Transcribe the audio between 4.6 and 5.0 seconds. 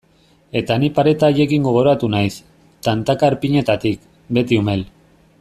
umel.